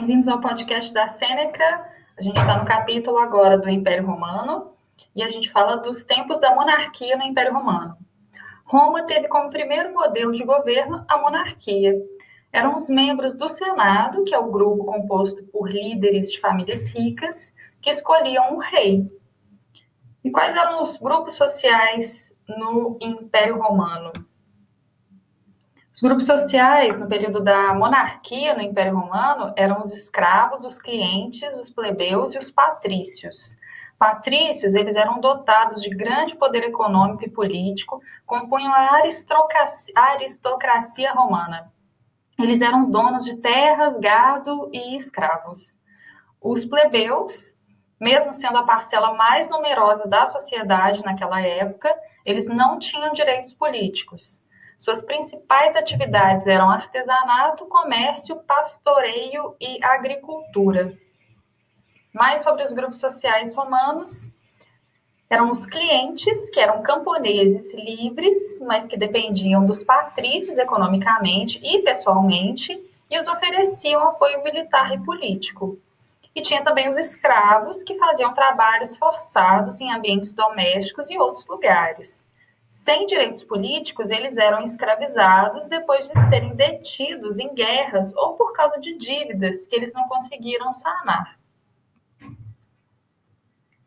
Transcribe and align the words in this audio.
Bem-vindos 0.00 0.26
ao 0.26 0.40
podcast 0.40 0.92
da 0.92 1.06
Sêneca. 1.06 1.88
A 2.18 2.20
gente 2.20 2.36
está 2.36 2.58
no 2.58 2.64
capítulo 2.64 3.16
agora 3.16 3.56
do 3.56 3.70
Império 3.70 4.04
Romano 4.04 4.72
e 5.14 5.22
a 5.22 5.28
gente 5.28 5.52
fala 5.52 5.76
dos 5.76 6.02
tempos 6.02 6.40
da 6.40 6.52
monarquia 6.52 7.16
no 7.16 7.22
Império 7.22 7.54
Romano. 7.54 7.96
Roma 8.64 9.06
teve 9.06 9.28
como 9.28 9.50
primeiro 9.50 9.94
modelo 9.94 10.32
de 10.32 10.42
governo 10.42 11.04
a 11.08 11.16
monarquia. 11.18 11.94
Eram 12.52 12.76
os 12.76 12.88
membros 12.88 13.34
do 13.34 13.48
Senado, 13.48 14.24
que 14.24 14.34
é 14.34 14.38
o 14.38 14.50
grupo 14.50 14.84
composto 14.84 15.44
por 15.44 15.70
líderes 15.70 16.28
de 16.28 16.40
famílias 16.40 16.88
ricas, 16.88 17.54
que 17.80 17.88
escolhiam 17.88 18.52
um 18.52 18.58
rei. 18.58 19.08
E 20.24 20.30
quais 20.30 20.56
eram 20.56 20.82
os 20.82 20.98
grupos 20.98 21.34
sociais 21.34 22.36
no 22.48 22.98
Império 23.00 23.62
Romano? 23.62 24.10
Os 25.94 26.00
grupos 26.00 26.26
sociais, 26.26 26.98
no 26.98 27.06
período 27.06 27.40
da 27.40 27.72
monarquia 27.72 28.52
no 28.52 28.60
Império 28.60 28.98
Romano, 28.98 29.54
eram 29.56 29.80
os 29.80 29.92
escravos, 29.92 30.64
os 30.64 30.76
clientes, 30.76 31.54
os 31.54 31.70
plebeus 31.70 32.34
e 32.34 32.38
os 32.38 32.50
patrícios. 32.50 33.56
Patrícios, 33.96 34.74
eles 34.74 34.96
eram 34.96 35.20
dotados 35.20 35.80
de 35.80 35.90
grande 35.90 36.34
poder 36.34 36.64
econômico 36.64 37.24
e 37.24 37.30
político, 37.30 38.02
compunham 38.26 38.72
a 38.72 38.96
aristocracia, 38.96 39.94
a 39.96 40.14
aristocracia 40.14 41.12
romana. 41.12 41.72
Eles 42.36 42.60
eram 42.60 42.90
donos 42.90 43.24
de 43.24 43.36
terras, 43.36 43.96
gado 43.96 44.68
e 44.72 44.96
escravos. 44.96 45.78
Os 46.42 46.64
plebeus, 46.64 47.54
mesmo 48.00 48.32
sendo 48.32 48.58
a 48.58 48.64
parcela 48.64 49.14
mais 49.14 49.48
numerosa 49.48 50.08
da 50.08 50.26
sociedade 50.26 51.04
naquela 51.04 51.40
época, 51.40 51.88
eles 52.26 52.46
não 52.46 52.80
tinham 52.80 53.12
direitos 53.12 53.54
políticos. 53.54 54.42
Suas 54.84 55.02
principais 55.02 55.76
atividades 55.76 56.46
eram 56.46 56.68
artesanato, 56.68 57.64
comércio, 57.64 58.36
pastoreio 58.36 59.56
e 59.58 59.82
agricultura. 59.82 60.94
Mais 62.12 62.42
sobre 62.42 62.64
os 62.64 62.74
grupos 62.74 63.00
sociais 63.00 63.54
romanos, 63.54 64.28
eram 65.30 65.50
os 65.50 65.64
clientes, 65.64 66.50
que 66.50 66.60
eram 66.60 66.82
camponeses 66.82 67.72
livres, 67.72 68.60
mas 68.60 68.86
que 68.86 68.98
dependiam 68.98 69.64
dos 69.64 69.82
patrícios 69.82 70.58
economicamente 70.58 71.58
e 71.62 71.82
pessoalmente, 71.82 72.78
e 73.10 73.18
os 73.18 73.26
ofereciam 73.26 74.02
apoio 74.02 74.44
militar 74.44 74.92
e 74.92 75.02
político. 75.02 75.78
E 76.34 76.42
tinha 76.42 76.62
também 76.62 76.88
os 76.88 76.98
escravos, 76.98 77.82
que 77.82 77.96
faziam 77.96 78.34
trabalhos 78.34 78.94
forçados 78.96 79.80
em 79.80 79.90
ambientes 79.90 80.34
domésticos 80.34 81.08
e 81.08 81.16
outros 81.16 81.46
lugares 81.46 82.23
sem 82.82 83.06
direitos 83.06 83.42
políticos, 83.42 84.10
eles 84.10 84.36
eram 84.36 84.62
escravizados 84.62 85.66
depois 85.66 86.08
de 86.08 86.18
serem 86.28 86.54
detidos 86.54 87.38
em 87.38 87.54
guerras 87.54 88.14
ou 88.16 88.34
por 88.34 88.52
causa 88.52 88.80
de 88.80 88.96
dívidas 88.96 89.66
que 89.68 89.76
eles 89.76 89.92
não 89.92 90.08
conseguiram 90.08 90.72
sanar. 90.72 91.38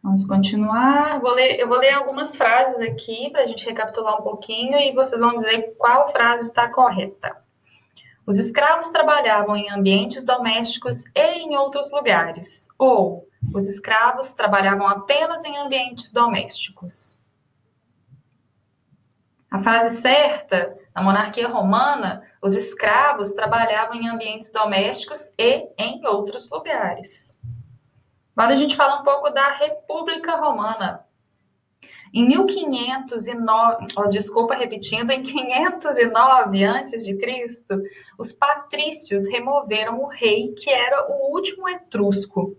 Vamos 0.02 0.26
continuar. 0.26 1.20
Vou 1.20 1.34
ler, 1.34 1.60
eu 1.60 1.68
vou 1.68 1.78
ler 1.78 1.92
algumas 1.92 2.36
frases 2.36 2.80
aqui 2.80 3.30
para 3.30 3.44
a 3.44 3.46
gente 3.46 3.66
recapitular 3.66 4.20
um 4.20 4.24
pouquinho 4.24 4.78
e 4.78 4.94
vocês 4.94 5.20
vão 5.20 5.36
dizer 5.36 5.76
qual 5.78 6.08
frase 6.08 6.44
está 6.44 6.70
correta. 6.70 7.36
Os 8.26 8.40
escravos 8.40 8.90
trabalhavam 8.90 9.56
em 9.56 9.70
ambientes 9.70 10.24
domésticos 10.24 11.04
e 11.14 11.44
em 11.44 11.58
outros 11.58 11.92
lugares. 11.92 12.68
Ou 12.78 13.28
os 13.54 13.70
escravos 13.70 14.34
trabalhavam 14.34 14.88
apenas 14.88 15.44
em 15.46 15.58
ambientes 15.58 16.12
domésticos. 16.12 17.18
A 19.50 19.64
frase 19.64 20.02
certa, 20.02 20.78
na 20.94 21.02
monarquia 21.02 21.48
romana, 21.48 22.22
os 22.42 22.56
escravos 22.56 23.32
trabalhavam 23.32 23.96
em 23.96 24.10
ambientes 24.10 24.52
domésticos 24.52 25.32
e 25.38 25.68
em 25.78 26.06
outros 26.06 26.50
lugares. 26.50 27.36
Agora 28.36 28.54
a 28.54 28.58
gente 28.58 28.76
fala 28.76 29.00
um 29.00 29.04
pouco 29.04 29.30
da 29.30 29.52
República 29.54 30.36
Romana. 30.36 31.06
Em 32.14 32.28
1509, 32.28 33.88
oh, 33.98 34.08
desculpa 34.10 34.56
repetindo, 34.56 35.12
em 35.12 35.24
509 35.24 36.64
a.C., 36.66 37.18
os 38.18 38.34
patrícios 38.34 39.26
removeram 39.26 40.02
o 40.02 40.08
rei, 40.08 40.54
que 40.54 40.70
era 40.70 41.08
o 41.10 41.34
último 41.34 41.68
etrusco. 41.70 42.56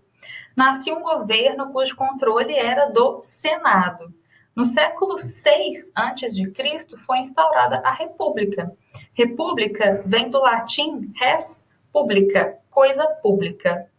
Nascia 0.55 0.93
um 0.93 1.01
governo 1.01 1.71
cujo 1.71 1.95
controle 1.95 2.53
era 2.53 2.87
do 2.87 3.21
Senado. 3.23 4.13
No 4.59 4.65
século 4.65 5.15
VI 5.15 5.71
a.C. 5.95 6.97
foi 7.05 7.19
instaurada 7.19 7.81
a 7.85 7.93
República. 7.93 8.69
República 9.13 10.03
vem 10.05 10.29
do 10.29 10.37
latim 10.37 11.13
res 11.15 11.65
publica, 11.93 12.59
coisa 12.69 13.07
pública. 13.23 13.89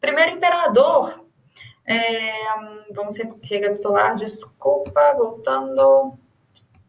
Primeiro 0.00 0.30
imperador, 0.30 1.22
é, 1.86 2.32
vamos 2.94 3.14
recapitular, 3.42 4.16
desculpa, 4.16 5.12
voltando, 5.18 6.14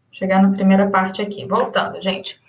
chegar 0.10 0.42
na 0.42 0.56
primeira 0.56 0.90
parte 0.90 1.22
aqui, 1.22 1.46
voltando, 1.46 2.02
gente. 2.02 2.40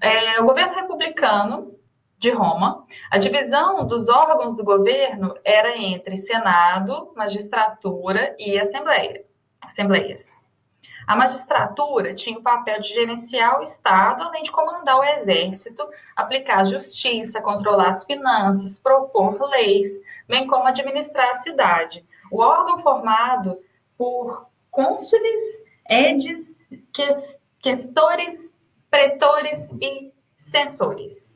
É, 0.00 0.40
o 0.40 0.44
governo 0.44 0.76
republicano 0.76 1.74
de 2.20 2.30
Roma, 2.30 2.86
a 3.10 3.18
divisão 3.18 3.84
dos 3.84 4.08
órgãos 4.08 4.54
do 4.54 4.62
governo 4.62 5.34
era 5.44 5.76
entre 5.76 6.16
Senado, 6.16 7.12
magistratura 7.16 8.32
e 8.38 8.60
Assembleia 8.60 9.28
assembleias. 9.62 10.24
A 11.06 11.16
magistratura 11.16 12.14
tinha 12.14 12.38
o 12.38 12.42
papel 12.42 12.80
de 12.80 12.88
gerenciar 12.88 13.58
o 13.58 13.64
Estado, 13.64 14.22
além 14.22 14.42
de 14.42 14.52
comandar 14.52 14.96
o 14.96 15.04
exército, 15.04 15.84
aplicar 16.14 16.64
justiça, 16.64 17.40
controlar 17.40 17.88
as 17.88 18.04
finanças, 18.04 18.78
propor 18.78 19.40
leis, 19.50 20.00
bem 20.28 20.46
como 20.46 20.68
administrar 20.68 21.30
a 21.30 21.34
cidade. 21.34 22.04
O 22.30 22.40
órgão 22.40 22.78
formado 22.78 23.58
por 23.98 24.46
cônsules, 24.70 25.64
edes, 25.88 26.54
questores, 27.60 28.54
pretores 28.88 29.72
e 29.80 30.12
censores. 30.38 31.29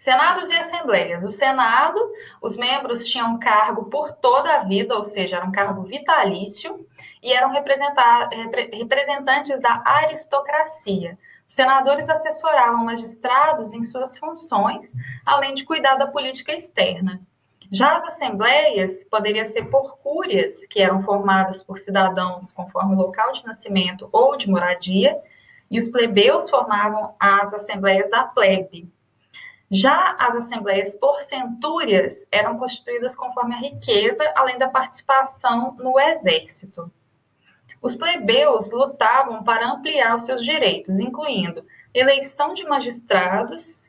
Senados 0.00 0.50
e 0.50 0.56
assembleias. 0.56 1.24
O 1.26 1.30
Senado, 1.30 2.00
os 2.40 2.56
membros 2.56 3.04
tinham 3.04 3.38
cargo 3.38 3.90
por 3.90 4.12
toda 4.12 4.54
a 4.54 4.64
vida, 4.64 4.94
ou 4.94 5.04
seja, 5.04 5.36
era 5.36 5.44
um 5.44 5.52
cargo 5.52 5.82
vitalício, 5.82 6.86
e 7.22 7.34
eram 7.34 7.52
representantes 7.52 9.60
da 9.60 9.82
aristocracia. 9.84 11.18
Os 11.46 11.54
senadores 11.54 12.08
assessoravam 12.08 12.82
magistrados 12.82 13.74
em 13.74 13.82
suas 13.82 14.16
funções, 14.16 14.90
além 15.26 15.52
de 15.52 15.66
cuidar 15.66 15.96
da 15.96 16.06
política 16.06 16.54
externa. 16.54 17.20
Já 17.70 17.94
as 17.94 18.04
assembleias 18.04 19.04
poderiam 19.04 19.44
ser 19.44 19.66
por 19.66 19.98
cúrias, 19.98 20.66
que 20.66 20.80
eram 20.80 21.02
formadas 21.02 21.62
por 21.62 21.78
cidadãos 21.78 22.50
conforme 22.52 22.94
o 22.94 22.98
local 22.98 23.32
de 23.32 23.44
nascimento 23.44 24.08
ou 24.10 24.34
de 24.34 24.48
moradia, 24.48 25.14
e 25.70 25.78
os 25.78 25.86
plebeus 25.86 26.48
formavam 26.48 27.14
as 27.20 27.52
assembleias 27.52 28.08
da 28.08 28.24
plebe, 28.24 28.88
já 29.70 30.16
as 30.18 30.34
assembleias 30.34 30.96
por 30.96 31.22
centúrias 31.22 32.26
eram 32.32 32.56
constituídas 32.56 33.14
conforme 33.14 33.54
a 33.54 33.58
riqueza, 33.58 34.24
além 34.34 34.58
da 34.58 34.68
participação 34.68 35.76
no 35.78 35.98
exército. 36.00 36.90
Os 37.80 37.94
plebeus 37.94 38.68
lutavam 38.70 39.44
para 39.44 39.70
ampliar 39.70 40.16
os 40.16 40.22
seus 40.22 40.42
direitos, 40.42 40.98
incluindo 40.98 41.64
eleição 41.94 42.52
de 42.52 42.64
magistrados 42.64 43.88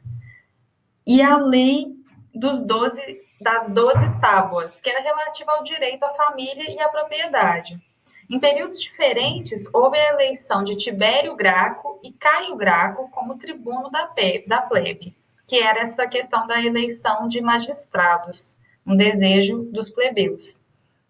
e 1.05 1.19
a 1.21 1.37
lei 1.37 1.87
dos 2.33 2.59
12, 2.61 3.19
das 3.41 3.67
doze 3.67 4.07
tábuas, 4.21 4.79
que 4.79 4.89
era 4.89 5.01
relativa 5.01 5.51
ao 5.53 5.63
direito 5.63 6.03
à 6.03 6.13
família 6.13 6.71
e 6.71 6.79
à 6.79 6.89
propriedade. 6.89 7.81
Em 8.29 8.39
períodos 8.39 8.79
diferentes, 8.79 9.63
houve 9.73 9.97
a 9.97 10.13
eleição 10.13 10.63
de 10.63 10.77
Tibério 10.77 11.35
Graco 11.35 11.99
e 12.03 12.13
Caio 12.13 12.55
Graco 12.55 13.09
como 13.09 13.37
tribuno 13.37 13.89
da 13.89 14.05
plebe 14.05 15.15
que 15.51 15.59
era 15.59 15.81
essa 15.81 16.07
questão 16.07 16.47
da 16.47 16.63
eleição 16.63 17.27
de 17.27 17.41
magistrados, 17.41 18.57
um 18.87 18.95
desejo 18.95 19.63
dos 19.73 19.89
plebeus. 19.89 20.61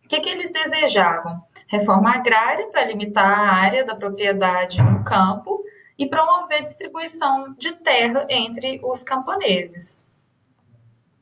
O 0.04 0.08
que, 0.08 0.20
que 0.20 0.30
eles 0.30 0.52
desejavam? 0.52 1.44
Reforma 1.68 2.16
agrária 2.16 2.66
para 2.70 2.86
limitar 2.86 3.24
a 3.24 3.54
área 3.54 3.86
da 3.86 3.96
propriedade 3.96 4.82
no 4.82 5.04
campo 5.04 5.64
e 5.96 6.10
promover 6.10 6.64
distribuição 6.64 7.54
de 7.54 7.72
terra 7.84 8.26
entre 8.32 8.82
os 8.84 9.04
camponeses. 9.04 10.04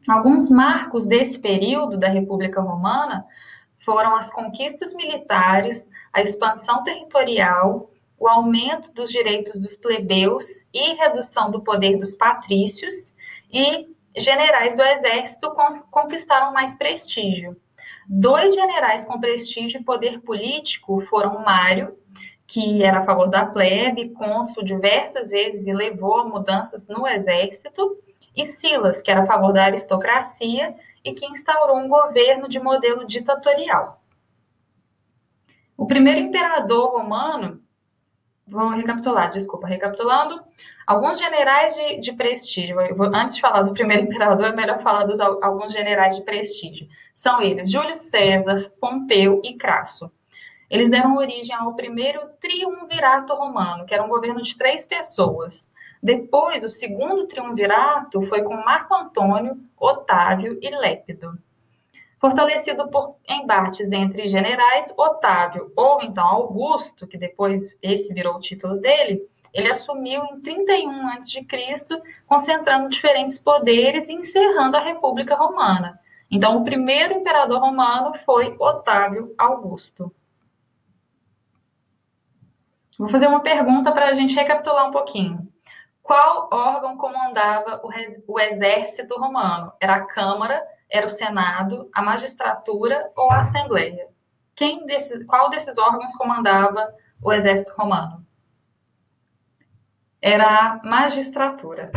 Alguns 0.08 0.50
marcos 0.50 1.06
desse 1.06 1.38
período 1.40 1.98
da 1.98 2.08
República 2.08 2.62
Romana 2.62 3.26
foram 3.84 4.16
as 4.16 4.32
conquistas 4.32 4.94
militares, 4.94 5.90
a 6.14 6.22
expansão 6.22 6.86
territorial, 6.86 7.92
o 8.18 8.30
aumento 8.30 8.94
dos 8.94 9.10
direitos 9.10 9.60
dos 9.60 9.76
plebeus 9.76 10.46
e 10.74 10.94
redução 10.96 11.52
do 11.52 11.62
poder 11.62 11.98
dos 11.98 12.16
patrícios, 12.16 13.14
e 13.52 13.88
generais 14.18 14.76
do 14.76 14.84
exército 14.84 15.54
conquistaram 15.90 16.54
mais 16.54 16.76
prestígio. 16.76 17.56
Dois 18.08 18.54
generais 18.54 19.06
com 19.06 19.20
prestígio 19.20 19.80
e 19.80 19.84
poder 19.84 20.20
político 20.22 21.02
foram 21.02 21.44
Mário, 21.44 21.96
que 22.48 22.84
era 22.84 23.02
a 23.02 23.06
favor 23.06 23.28
da 23.28 23.46
plebe, 23.46 24.10
cônsul 24.10 24.64
diversas 24.64 25.30
vezes 25.30 25.68
e 25.68 25.74
levou 25.74 26.20
a 26.20 26.26
mudanças 26.26 26.88
no 26.88 27.08
exército, 27.08 27.98
e 28.36 28.44
Silas, 28.44 29.02
que 29.02 29.12
era 29.12 29.24
a 29.24 29.28
favor 29.28 29.54
da 29.54 29.66
aristocracia 29.66 30.76
e 31.04 31.14
que 31.14 31.28
instaurou 31.28 31.78
um 31.78 31.88
governo 31.88 32.50
de 32.50 32.60
modelo 32.60 33.06
ditatorial. 33.06 34.02
O 35.78 35.86
primeiro 35.86 36.20
imperador 36.20 36.92
romano, 36.92 37.62
vou 38.50 38.70
recapitular, 38.70 39.30
desculpa, 39.30 39.68
recapitulando, 39.68 40.42
alguns 40.86 41.20
generais 41.20 41.76
de, 41.76 42.00
de 42.00 42.14
prestígio, 42.14 42.76
vou, 42.96 43.08
antes 43.08 43.36
de 43.36 43.42
falar 43.42 43.62
do 43.62 43.74
primeiro 43.74 44.04
imperador, 44.10 44.48
é 44.48 44.56
melhor 44.56 44.82
falar 44.82 45.06
dos 45.06 45.20
alguns 45.20 45.72
generais 45.72 46.16
de 46.16 46.24
prestígio. 46.24 46.88
São 47.14 47.42
eles 47.42 47.72
Júlio 47.72 47.96
César, 47.96 48.72
Pompeu 48.80 49.42
e 49.44 49.56
Crasso. 49.56 50.12
Eles 50.70 50.90
deram 50.90 51.18
origem 51.18 51.56
ao 51.56 51.76
primeiro 51.76 52.22
triunvirato 52.40 53.34
romano, 53.34 53.86
que 53.86 53.94
era 53.94 54.04
um 54.04 54.10
governo 54.10 54.42
de 54.42 54.56
três 54.58 54.86
pessoas. 54.86 55.68
Depois, 56.02 56.64
o 56.64 56.70
segundo 56.70 57.28
triunvirato 57.28 58.22
foi 58.24 58.44
com 58.44 58.56
Marco 58.56 58.94
Antônio, 58.96 59.58
Otávio 59.78 60.58
e 60.62 60.70
Lépido. 60.70 61.38
Fortalecido 62.20 62.90
por 62.90 63.16
embates 63.28 63.92
entre 63.92 64.28
generais, 64.28 64.94
Otávio 64.98 65.72
ou 65.76 66.02
então 66.02 66.26
Augusto, 66.26 67.08
que 67.08 67.18
depois 67.18 67.78
esse 67.82 68.14
virou 68.14 68.36
o 68.36 68.40
título 68.40 68.78
dele, 68.78 69.22
ele 69.54 69.70
assumiu 69.70 70.24
em 70.26 70.42
31 70.42 71.08
a.C., 71.08 71.46
concentrando 72.28 72.90
diferentes 72.90 73.40
poderes 73.40 74.10
e 74.10 74.14
encerrando 74.14 74.78
a 74.78 74.82
República 74.82 75.36
Romana. 75.36 76.00
Então, 76.30 76.58
o 76.58 76.64
primeiro 76.64 77.14
imperador 77.14 77.60
romano 77.60 78.14
foi 78.26 78.56
Otávio 78.60 79.34
Augusto. 79.38 80.14
Vou 83.00 83.10
fazer 83.10 83.28
uma 83.28 83.40
pergunta 83.40 83.92
para 83.92 84.10
a 84.10 84.14
gente 84.14 84.36
recapitular 84.36 84.88
um 84.88 84.92
pouquinho. 84.92 85.48
Qual 86.04 86.50
órgão 86.52 86.98
comandava 86.98 87.82
o, 88.28 88.40
exército 88.40 89.18
romano? 89.18 89.72
Era 89.80 89.96
a 89.96 90.06
Câmara, 90.06 90.62
era 90.90 91.06
o 91.06 91.10
Senado, 91.10 91.90
a 91.94 92.02
magistratura 92.02 93.12
ou 93.16 93.32
a 93.32 93.40
Assembleia? 93.40 94.08
Quem 94.56 94.86
desse, 94.86 95.24
qual 95.26 95.50
desses 95.50 95.78
órgãos 95.78 96.14
comandava 96.16 96.94
o 97.22 97.32
exército 97.32 97.74
romano? 97.78 98.26
Era 100.22 100.46
a 100.46 100.82
magistratura. 100.84 101.92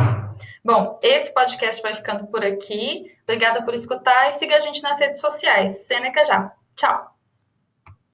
Bom, 0.63 0.99
esse 1.01 1.33
podcast 1.33 1.81
vai 1.81 1.95
ficando 1.95 2.27
por 2.27 2.43
aqui. 2.43 3.11
Obrigada 3.23 3.63
por 3.63 3.73
escutar 3.73 4.29
e 4.29 4.33
siga 4.33 4.55
a 4.55 4.59
gente 4.59 4.81
nas 4.81 4.99
redes 4.99 5.19
sociais. 5.19 5.85
Sêneca 5.85 6.23
já. 6.23 6.53
Tchau! 6.75 7.12